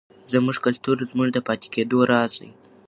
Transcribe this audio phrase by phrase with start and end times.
[0.31, 2.49] زموږ کلتور زموږ د پاتې کېدو راز دی.